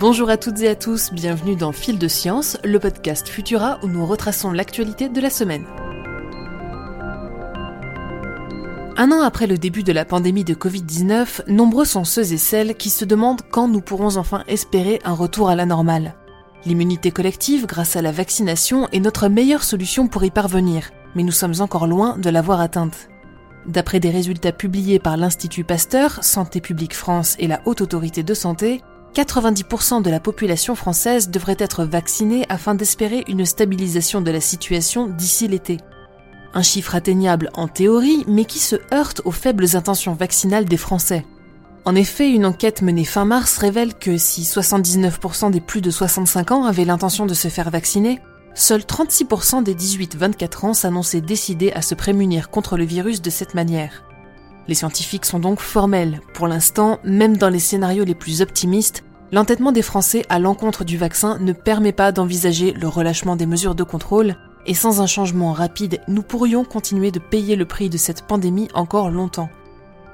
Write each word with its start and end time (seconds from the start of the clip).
Bonjour 0.00 0.30
à 0.30 0.38
toutes 0.38 0.62
et 0.62 0.68
à 0.68 0.74
tous, 0.74 1.12
bienvenue 1.12 1.56
dans 1.56 1.72
Fil 1.72 1.98
de 1.98 2.08
Science, 2.08 2.56
le 2.64 2.78
podcast 2.78 3.28
Futura 3.28 3.78
où 3.82 3.86
nous 3.86 4.06
retraçons 4.06 4.50
l'actualité 4.50 5.10
de 5.10 5.20
la 5.20 5.28
semaine. 5.28 5.66
Un 8.96 9.12
an 9.12 9.20
après 9.20 9.46
le 9.46 9.58
début 9.58 9.82
de 9.82 9.92
la 9.92 10.06
pandémie 10.06 10.42
de 10.42 10.54
Covid-19, 10.54 11.50
nombreux 11.50 11.84
sont 11.84 12.04
ceux 12.04 12.32
et 12.32 12.38
celles 12.38 12.76
qui 12.76 12.88
se 12.88 13.04
demandent 13.04 13.42
quand 13.50 13.68
nous 13.68 13.82
pourrons 13.82 14.16
enfin 14.16 14.42
espérer 14.48 15.00
un 15.04 15.12
retour 15.12 15.50
à 15.50 15.54
la 15.54 15.66
normale. 15.66 16.14
L'immunité 16.64 17.10
collective 17.10 17.66
grâce 17.66 17.94
à 17.94 18.00
la 18.00 18.10
vaccination 18.10 18.88
est 18.92 19.00
notre 19.00 19.28
meilleure 19.28 19.64
solution 19.64 20.08
pour 20.08 20.24
y 20.24 20.30
parvenir, 20.30 20.92
mais 21.14 21.24
nous 21.24 21.30
sommes 21.30 21.60
encore 21.60 21.86
loin 21.86 22.16
de 22.16 22.30
l'avoir 22.30 22.62
atteinte. 22.62 23.10
D'après 23.66 24.00
des 24.00 24.08
résultats 24.08 24.52
publiés 24.52 24.98
par 24.98 25.18
l'Institut 25.18 25.64
Pasteur, 25.64 26.24
Santé 26.24 26.62
publique 26.62 26.96
France 26.96 27.36
et 27.38 27.46
la 27.46 27.60
Haute 27.66 27.82
Autorité 27.82 28.22
de 28.22 28.32
Santé, 28.32 28.80
90% 29.14 30.02
de 30.02 30.10
la 30.10 30.20
population 30.20 30.74
française 30.74 31.30
devrait 31.30 31.56
être 31.58 31.84
vaccinée 31.84 32.46
afin 32.48 32.74
d'espérer 32.74 33.24
une 33.28 33.44
stabilisation 33.44 34.20
de 34.20 34.30
la 34.30 34.40
situation 34.40 35.08
d'ici 35.08 35.48
l'été. 35.48 35.78
Un 36.54 36.62
chiffre 36.62 36.94
atteignable 36.94 37.50
en 37.54 37.68
théorie, 37.68 38.24
mais 38.26 38.44
qui 38.44 38.58
se 38.58 38.76
heurte 38.92 39.22
aux 39.24 39.30
faibles 39.30 39.76
intentions 39.76 40.14
vaccinales 40.14 40.64
des 40.64 40.76
Français. 40.76 41.24
En 41.84 41.94
effet, 41.94 42.30
une 42.30 42.46
enquête 42.46 42.82
menée 42.82 43.04
fin 43.04 43.24
mars 43.24 43.56
révèle 43.56 43.94
que 43.94 44.16
si 44.16 44.42
79% 44.42 45.50
des 45.50 45.60
plus 45.60 45.80
de 45.80 45.90
65 45.90 46.50
ans 46.52 46.64
avaient 46.64 46.84
l'intention 46.84 47.26
de 47.26 47.34
se 47.34 47.48
faire 47.48 47.70
vacciner, 47.70 48.20
seuls 48.54 48.82
36% 48.82 49.62
des 49.62 49.74
18-24 49.74 50.66
ans 50.66 50.74
s'annonçaient 50.74 51.20
décidés 51.20 51.72
à 51.72 51.82
se 51.82 51.94
prémunir 51.94 52.50
contre 52.50 52.76
le 52.76 52.84
virus 52.84 53.22
de 53.22 53.30
cette 53.30 53.54
manière. 53.54 54.04
Les 54.70 54.76
scientifiques 54.76 55.24
sont 55.24 55.40
donc 55.40 55.58
formels. 55.58 56.20
Pour 56.32 56.46
l'instant, 56.46 57.00
même 57.02 57.36
dans 57.36 57.48
les 57.48 57.58
scénarios 57.58 58.04
les 58.04 58.14
plus 58.14 58.40
optimistes, 58.40 59.02
l'entêtement 59.32 59.72
des 59.72 59.82
Français 59.82 60.24
à 60.28 60.38
l'encontre 60.38 60.84
du 60.84 60.96
vaccin 60.96 61.40
ne 61.40 61.52
permet 61.52 61.90
pas 61.90 62.12
d'envisager 62.12 62.72
le 62.74 62.86
relâchement 62.86 63.34
des 63.34 63.46
mesures 63.46 63.74
de 63.74 63.82
contrôle, 63.82 64.36
et 64.66 64.74
sans 64.74 65.00
un 65.00 65.08
changement 65.08 65.52
rapide, 65.52 66.00
nous 66.06 66.22
pourrions 66.22 66.62
continuer 66.62 67.10
de 67.10 67.18
payer 67.18 67.56
le 67.56 67.64
prix 67.64 67.90
de 67.90 67.96
cette 67.96 68.28
pandémie 68.28 68.68
encore 68.72 69.10
longtemps. 69.10 69.50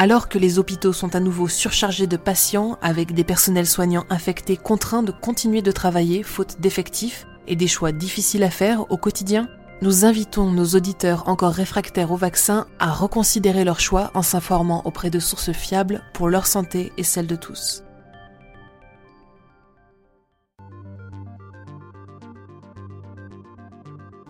Alors 0.00 0.28
que 0.28 0.38
les 0.38 0.58
hôpitaux 0.58 0.92
sont 0.92 1.14
à 1.14 1.20
nouveau 1.20 1.46
surchargés 1.46 2.08
de 2.08 2.16
patients, 2.16 2.76
avec 2.82 3.14
des 3.14 3.22
personnels 3.22 3.68
soignants 3.68 4.06
infectés 4.10 4.56
contraints 4.56 5.04
de 5.04 5.12
continuer 5.12 5.62
de 5.62 5.70
travailler 5.70 6.24
faute 6.24 6.56
d'effectifs 6.58 7.24
et 7.46 7.54
des 7.54 7.68
choix 7.68 7.92
difficiles 7.92 8.42
à 8.42 8.50
faire 8.50 8.90
au 8.90 8.96
quotidien, 8.96 9.48
nous 9.82 10.04
invitons 10.04 10.50
nos 10.50 10.66
auditeurs 10.66 11.26
encore 11.28 11.52
réfractaires 11.52 12.12
au 12.12 12.16
vaccin 12.16 12.66
à 12.78 12.92
reconsidérer 12.92 13.64
leur 13.64 13.80
choix 13.80 14.10
en 14.14 14.22
s'informant 14.22 14.82
auprès 14.84 15.08
de 15.08 15.18
sources 15.18 15.52
fiables 15.52 16.02
pour 16.12 16.28
leur 16.28 16.46
santé 16.46 16.92
et 16.98 17.02
celle 17.02 17.26
de 17.26 17.36
tous. 17.36 17.82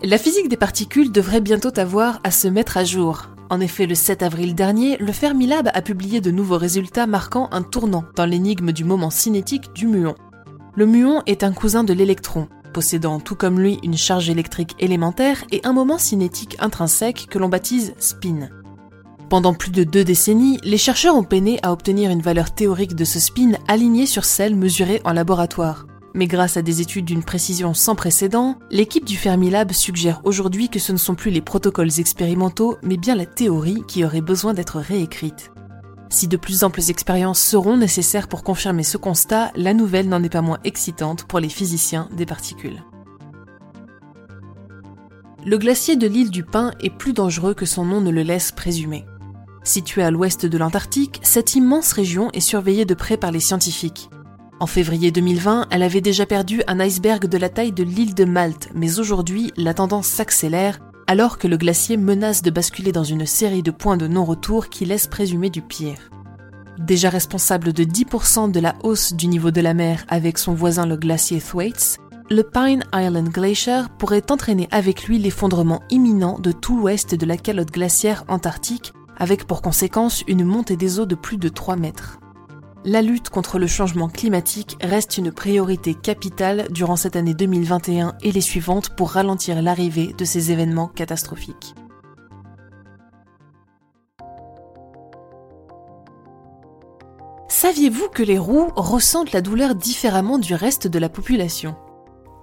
La 0.02 0.16
physique 0.18 0.48
des 0.48 0.56
particules 0.56 1.12
devrait 1.12 1.42
bientôt 1.42 1.78
avoir 1.78 2.20
à 2.24 2.30
se 2.30 2.48
mettre 2.48 2.78
à 2.78 2.84
jour. 2.84 3.28
En 3.50 3.60
effet, 3.60 3.86
le 3.86 3.96
7 3.96 4.22
avril 4.22 4.54
dernier, 4.54 4.96
le 4.98 5.12
Fermilab 5.12 5.68
a 5.74 5.82
publié 5.82 6.20
de 6.20 6.30
nouveaux 6.30 6.56
résultats 6.56 7.06
marquant 7.06 7.48
un 7.50 7.62
tournant 7.62 8.04
dans 8.14 8.24
l'énigme 8.24 8.72
du 8.72 8.84
moment 8.84 9.10
cinétique 9.10 9.72
du 9.74 9.88
muon. 9.88 10.14
Le 10.74 10.86
muon 10.86 11.22
est 11.26 11.42
un 11.42 11.52
cousin 11.52 11.84
de 11.84 11.92
l'électron, 11.92 12.48
possédant 12.72 13.20
tout 13.20 13.34
comme 13.34 13.60
lui 13.60 13.78
une 13.82 13.96
charge 13.96 14.30
électrique 14.30 14.74
élémentaire 14.78 15.44
et 15.50 15.60
un 15.64 15.72
moment 15.72 15.98
cinétique 15.98 16.56
intrinsèque 16.60 17.26
que 17.30 17.38
l'on 17.38 17.48
baptise 17.48 17.94
spin. 17.98 18.48
Pendant 19.28 19.54
plus 19.54 19.70
de 19.70 19.84
deux 19.84 20.02
décennies, 20.02 20.58
les 20.64 20.76
chercheurs 20.76 21.14
ont 21.14 21.22
peiné 21.22 21.60
à 21.62 21.72
obtenir 21.72 22.10
une 22.10 22.20
valeur 22.20 22.52
théorique 22.52 22.96
de 22.96 23.04
ce 23.04 23.20
spin 23.20 23.52
alignée 23.68 24.06
sur 24.06 24.24
celle 24.24 24.56
mesurée 24.56 25.00
en 25.04 25.12
laboratoire. 25.12 25.86
Mais 26.14 26.26
grâce 26.26 26.56
à 26.56 26.62
des 26.62 26.80
études 26.80 27.04
d'une 27.04 27.22
précision 27.22 27.72
sans 27.72 27.94
précédent, 27.94 28.56
l'équipe 28.70 29.04
du 29.04 29.16
Fermilab 29.16 29.72
suggère 29.72 30.20
aujourd'hui 30.24 30.68
que 30.68 30.80
ce 30.80 30.90
ne 30.90 30.96
sont 30.96 31.14
plus 31.14 31.30
les 31.30 31.40
protocoles 31.40 32.00
expérimentaux, 32.00 32.76
mais 32.82 32.96
bien 32.96 33.14
la 33.14 33.26
théorie 33.26 33.84
qui 33.86 34.04
aurait 34.04 34.20
besoin 34.20 34.52
d'être 34.52 34.80
réécrite. 34.80 35.52
Si 36.12 36.26
de 36.26 36.36
plus 36.36 36.64
amples 36.64 36.82
expériences 36.88 37.40
seront 37.40 37.76
nécessaires 37.76 38.26
pour 38.26 38.42
confirmer 38.42 38.82
ce 38.82 38.96
constat, 38.96 39.52
la 39.54 39.72
nouvelle 39.74 40.08
n'en 40.08 40.22
est 40.24 40.28
pas 40.28 40.42
moins 40.42 40.58
excitante 40.64 41.24
pour 41.24 41.38
les 41.38 41.48
physiciens 41.48 42.08
des 42.12 42.26
particules. 42.26 42.82
Le 45.46 45.56
glacier 45.56 45.94
de 45.94 46.08
l'île 46.08 46.30
du 46.30 46.42
Pin 46.42 46.72
est 46.80 46.90
plus 46.90 47.12
dangereux 47.12 47.54
que 47.54 47.64
son 47.64 47.84
nom 47.84 48.00
ne 48.00 48.10
le 48.10 48.22
laisse 48.22 48.50
présumer. 48.50 49.06
Situé 49.62 50.02
à 50.02 50.10
l'ouest 50.10 50.46
de 50.46 50.58
l'Antarctique, 50.58 51.20
cette 51.22 51.54
immense 51.54 51.92
région 51.92 52.30
est 52.32 52.40
surveillée 52.40 52.84
de 52.84 52.94
près 52.94 53.16
par 53.16 53.30
les 53.30 53.40
scientifiques. 53.40 54.10
En 54.58 54.66
février 54.66 55.12
2020, 55.12 55.68
elle 55.70 55.82
avait 55.82 56.00
déjà 56.00 56.26
perdu 56.26 56.62
un 56.66 56.80
iceberg 56.80 57.26
de 57.26 57.38
la 57.38 57.48
taille 57.48 57.72
de 57.72 57.84
l'île 57.84 58.14
de 58.14 58.24
Malte, 58.24 58.68
mais 58.74 58.98
aujourd'hui, 58.98 59.52
la 59.56 59.74
tendance 59.74 60.08
s'accélère 60.08 60.80
alors 61.10 61.38
que 61.38 61.48
le 61.48 61.56
glacier 61.56 61.96
menace 61.96 62.40
de 62.40 62.50
basculer 62.50 62.92
dans 62.92 63.02
une 63.02 63.26
série 63.26 63.64
de 63.64 63.72
points 63.72 63.96
de 63.96 64.06
non-retour 64.06 64.68
qui 64.68 64.84
laissent 64.84 65.08
présumer 65.08 65.50
du 65.50 65.60
pire. 65.60 65.98
Déjà 66.78 67.10
responsable 67.10 67.72
de 67.72 67.82
10% 67.82 68.52
de 68.52 68.60
la 68.60 68.76
hausse 68.84 69.12
du 69.14 69.26
niveau 69.26 69.50
de 69.50 69.60
la 69.60 69.74
mer 69.74 70.04
avec 70.06 70.38
son 70.38 70.54
voisin 70.54 70.86
le 70.86 70.96
glacier 70.96 71.40
Thwaites, 71.40 71.98
le 72.30 72.44
Pine 72.44 72.84
Island 72.94 73.28
Glacier 73.28 73.80
pourrait 73.98 74.30
entraîner 74.30 74.68
avec 74.70 75.02
lui 75.08 75.18
l'effondrement 75.18 75.82
imminent 75.90 76.38
de 76.38 76.52
tout 76.52 76.78
l'ouest 76.78 77.16
de 77.16 77.26
la 77.26 77.36
calotte 77.36 77.72
glaciaire 77.72 78.22
antarctique, 78.28 78.92
avec 79.18 79.48
pour 79.48 79.62
conséquence 79.62 80.22
une 80.28 80.44
montée 80.44 80.76
des 80.76 81.00
eaux 81.00 81.06
de 81.06 81.16
plus 81.16 81.38
de 81.38 81.48
3 81.48 81.74
mètres. 81.74 82.20
La 82.86 83.02
lutte 83.02 83.28
contre 83.28 83.58
le 83.58 83.66
changement 83.66 84.08
climatique 84.08 84.78
reste 84.80 85.18
une 85.18 85.32
priorité 85.32 85.94
capitale 85.94 86.66
durant 86.70 86.96
cette 86.96 87.14
année 87.14 87.34
2021 87.34 88.14
et 88.22 88.32
les 88.32 88.40
suivantes 88.40 88.96
pour 88.96 89.10
ralentir 89.10 89.60
l'arrivée 89.60 90.14
de 90.16 90.24
ces 90.24 90.50
événements 90.50 90.88
catastrophiques. 90.88 91.74
Saviez-vous 97.48 98.08
que 98.08 98.22
les 98.22 98.38
roues 98.38 98.70
ressentent 98.76 99.32
la 99.32 99.42
douleur 99.42 99.74
différemment 99.74 100.38
du 100.38 100.54
reste 100.54 100.86
de 100.86 100.98
la 100.98 101.10
population? 101.10 101.76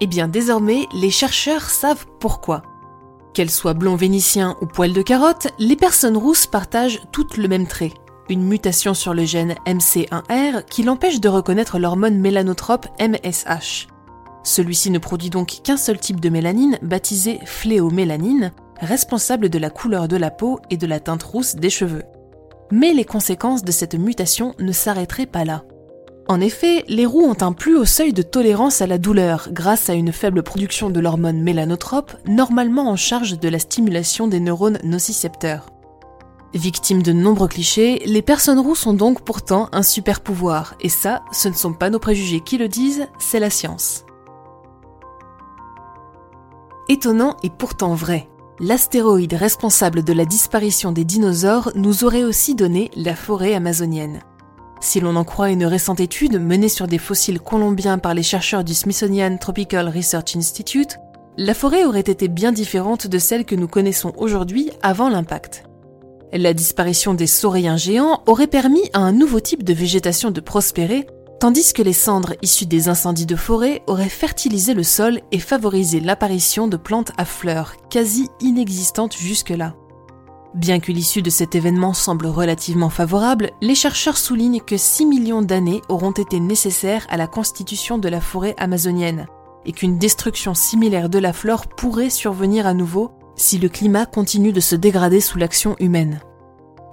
Eh 0.01 0.05
bien 0.05 0.27
désormais, 0.27 0.85
les 0.93 1.09
chercheurs 1.09 1.67
savent 1.71 2.05
pourquoi. 2.19 2.61
Qu'elles 3.33 3.49
soient 3.49 3.73
blonds 3.73 3.95
vénitiens 3.95 4.55
ou 4.61 4.67
poils 4.67 4.93
de 4.93 5.01
carotte, 5.01 5.47
les 5.57 5.75
personnes 5.75 6.17
rousses 6.17 6.45
partagent 6.45 7.01
toutes 7.11 7.37
le 7.37 7.47
même 7.47 7.65
trait, 7.65 7.93
une 8.29 8.43
mutation 8.43 8.93
sur 8.93 9.13
le 9.13 9.25
gène 9.25 9.55
MC1R 9.65 10.65
qui 10.65 10.83
l'empêche 10.83 11.19
de 11.19 11.29
reconnaître 11.29 11.79
l'hormone 11.79 12.19
mélanotrope 12.19 12.87
MSH. 12.99 13.87
Celui-ci 14.43 14.91
ne 14.91 14.99
produit 14.99 15.29
donc 15.29 15.59
qu'un 15.63 15.77
seul 15.77 15.99
type 15.99 16.19
de 16.19 16.29
mélanine, 16.29 16.77
baptisé 16.81 17.39
fléomélanine, 17.45 18.51
responsable 18.79 19.49
de 19.49 19.59
la 19.59 19.69
couleur 19.69 20.07
de 20.07 20.17
la 20.17 20.31
peau 20.31 20.59
et 20.69 20.77
de 20.77 20.87
la 20.87 20.99
teinte 20.99 21.23
rousse 21.23 21.55
des 21.55 21.69
cheveux. 21.69 22.03
Mais 22.71 22.93
les 22.93 23.05
conséquences 23.05 23.63
de 23.63 23.71
cette 23.71 23.95
mutation 23.95 24.53
ne 24.59 24.71
s'arrêteraient 24.71 25.25
pas 25.25 25.45
là. 25.45 25.63
En 26.29 26.41
effet, 26.41 26.83
les 26.89 27.05
roux 27.05 27.23
ont 27.23 27.41
un 27.41 27.53
plus 27.53 27.77
haut 27.77 27.85
seuil 27.85 28.11
de 28.11 28.21
tolérance 28.21 28.81
à 28.81 28.87
la 28.87 28.97
douleur 28.97 29.47
grâce 29.51 29.89
à 29.89 29.93
une 29.93 30.11
faible 30.11 30.43
production 30.43 30.89
de 30.89 30.99
l'hormone 30.99 31.41
mélanotrope, 31.41 32.17
normalement 32.27 32.89
en 32.89 32.97
charge 32.97 33.39
de 33.39 33.47
la 33.47 33.59
stimulation 33.59 34.27
des 34.27 34.41
neurones 34.41 34.79
nocicepteurs. 34.83 35.67
Victimes 36.53 37.03
de 37.03 37.11
nombreux 37.11 37.49
clichés, 37.49 38.01
les 38.05 38.21
personnes 38.21 38.59
rousses 38.59 38.87
ont 38.87 38.93
donc 38.93 39.21
pourtant 39.21 39.67
un 39.73 39.83
super 39.83 40.21
pouvoir, 40.21 40.75
et 40.79 40.89
ça, 40.89 41.23
ce 41.33 41.49
ne 41.49 41.53
sont 41.53 41.73
pas 41.73 41.89
nos 41.89 41.99
préjugés 41.99 42.39
qui 42.39 42.57
le 42.57 42.69
disent, 42.69 43.07
c'est 43.19 43.39
la 43.39 43.49
science. 43.49 44.05
Étonnant 46.87 47.35
et 47.43 47.49
pourtant 47.49 47.95
vrai, 47.95 48.29
l'astéroïde 48.61 49.33
responsable 49.33 50.03
de 50.03 50.13
la 50.13 50.23
disparition 50.23 50.93
des 50.93 51.03
dinosaures 51.03 51.71
nous 51.75 52.05
aurait 52.05 52.23
aussi 52.23 52.55
donné 52.55 52.91
la 52.95 53.15
forêt 53.15 53.53
amazonienne. 53.53 54.21
Si 54.79 55.01
l'on 55.01 55.17
en 55.17 55.25
croit 55.25 55.49
une 55.49 55.65
récente 55.65 55.99
étude 55.99 56.39
menée 56.39 56.69
sur 56.69 56.87
des 56.87 56.97
fossiles 56.97 57.41
colombiens 57.41 57.97
par 57.97 58.13
les 58.13 58.23
chercheurs 58.23 58.63
du 58.63 58.73
Smithsonian 58.73 59.37
Tropical 59.37 59.89
Research 59.89 60.37
Institute, 60.37 60.97
la 61.35 61.53
forêt 61.53 61.83
aurait 61.83 61.99
été 61.99 62.29
bien 62.29 62.53
différente 62.53 63.05
de 63.07 63.17
celle 63.17 63.43
que 63.43 63.55
nous 63.55 63.67
connaissons 63.67 64.13
aujourd'hui 64.17 64.71
avant 64.81 65.09
l'impact. 65.09 65.66
La 66.33 66.53
disparition 66.53 67.13
des 67.13 67.27
sauriens 67.27 67.77
géants 67.77 68.21
aurait 68.25 68.47
permis 68.47 68.89
à 68.91 68.99
un 68.99 69.13
nouveau 69.13 69.39
type 69.39 69.63
de 69.63 69.73
végétation 69.73 70.29
de 70.29 70.41
prospérer, 70.41 71.07
tandis 71.39 71.71
que 71.71 71.81
les 71.81 71.93
cendres 71.93 72.33
issues 72.41 72.65
des 72.65 72.89
incendies 72.89 73.25
de 73.25 73.37
forêt 73.37 73.81
auraient 73.87 74.09
fertilisé 74.09 74.73
le 74.73 74.83
sol 74.83 75.21
et 75.31 75.39
favorisé 75.39 76.01
l'apparition 76.01 76.67
de 76.67 76.75
plantes 76.75 77.11
à 77.17 77.23
fleurs, 77.23 77.75
quasi 77.89 78.27
inexistantes 78.41 79.15
jusque-là. 79.15 79.75
Bien 80.53 80.79
que 80.79 80.91
l'issue 80.91 81.21
de 81.21 81.29
cet 81.29 81.55
événement 81.55 81.93
semble 81.93 82.27
relativement 82.27 82.89
favorable, 82.89 83.51
les 83.61 83.75
chercheurs 83.75 84.17
soulignent 84.17 84.61
que 84.61 84.75
6 84.75 85.05
millions 85.05 85.41
d'années 85.41 85.81
auront 85.87 86.11
été 86.11 86.41
nécessaires 86.41 87.05
à 87.09 87.15
la 87.15 87.27
constitution 87.27 87.97
de 87.97 88.09
la 88.09 88.21
forêt 88.21 88.55
amazonienne, 88.57 89.27
et 89.65 89.71
qu'une 89.71 89.97
destruction 89.97 90.53
similaire 90.53 91.09
de 91.09 91.19
la 91.19 91.31
flore 91.31 91.67
pourrait 91.67 92.09
survenir 92.09 92.67
à 92.67 92.73
nouveau 92.73 93.11
si 93.37 93.59
le 93.59 93.69
climat 93.69 94.05
continue 94.05 94.51
de 94.51 94.59
se 94.59 94.75
dégrader 94.75 95.21
sous 95.21 95.37
l'action 95.37 95.75
humaine. 95.79 96.19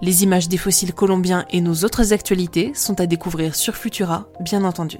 Les 0.03 0.23
images 0.23 0.49
des 0.49 0.59
fossiles 0.59 0.93
colombiens 0.93 1.47
et 1.51 1.61
nos 1.61 1.85
autres 1.85 2.13
actualités 2.13 2.73
sont 2.75 3.01
à 3.01 3.07
découvrir 3.07 3.55
sur 3.55 3.75
Futura, 3.75 4.29
bien 4.41 4.65
entendu. 4.65 4.99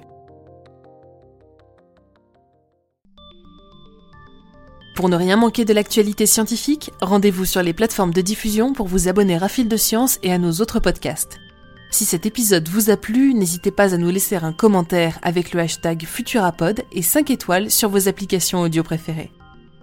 Pour 4.97 5.09
ne 5.09 5.17
rien 5.17 5.37
manquer 5.37 5.65
de 5.65 5.75
l'actualité 5.75 6.25
scientifique, 6.25 6.91
rendez-vous 7.01 7.45
sur 7.45 7.63
les 7.63 7.73
plateformes 7.73 8.15
de 8.15 8.21
diffusion 8.21 8.73
pour 8.73 8.87
vous 8.87 9.09
abonner 9.09 9.35
à 9.35 9.49
Fil 9.49 9.69
de 9.69 9.77
Science 9.77 10.19
et 10.23 10.33
à 10.33 10.39
nos 10.39 10.53
autres 10.53 10.81
podcasts. 10.81 11.39
Si 11.91 12.05
cet 12.05 12.27
épisode 12.27 12.69
vous 12.69 12.91
a 12.91 12.97
plu, 12.97 13.35
n'hésitez 13.35 13.71
pas 13.71 13.95
à 13.95 13.99
nous 13.99 14.11
laisser 14.11 14.37
un 14.37 14.53
commentaire 14.53 15.19
avec 15.23 15.53
le 15.53 15.61
hashtag 15.61 16.05
Futurapod 16.07 16.83
et 16.93 17.03
5 17.03 17.31
étoiles 17.31 17.71
sur 17.71 17.89
vos 17.89 18.09
applications 18.09 18.63
audio 18.63 18.83
préférées. 18.83 19.31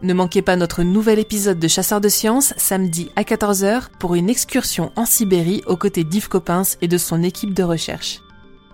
Ne 0.03 0.15
manquez 0.15 0.41
pas 0.41 0.55
notre 0.55 0.81
nouvel 0.81 1.19
épisode 1.19 1.59
de 1.59 1.67
Chasseurs 1.67 2.01
de 2.01 2.09
Sciences 2.09 2.55
samedi 2.57 3.11
à 3.15 3.21
14h 3.21 3.83
pour 3.99 4.15
une 4.15 4.31
excursion 4.31 4.91
en 4.95 5.05
Sibérie 5.05 5.61
aux 5.67 5.77
côtés 5.77 6.03
d'Yves 6.03 6.27
Coppens 6.27 6.75
et 6.81 6.87
de 6.87 6.97
son 6.97 7.21
équipe 7.21 7.53
de 7.53 7.61
recherche. 7.61 8.21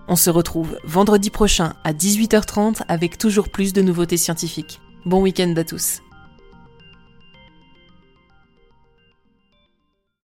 On 0.08 0.16
se 0.16 0.30
retrouve 0.30 0.78
vendredi 0.84 1.28
prochain 1.28 1.74
à 1.84 1.92
18h30 1.92 2.80
avec 2.88 3.18
toujours 3.18 3.50
plus 3.50 3.74
de 3.74 3.82
nouveautés 3.82 4.16
scientifiques. 4.16 4.80
Bon 5.04 5.20
week-end 5.20 5.52
à 5.58 5.64
tous. 5.64 6.00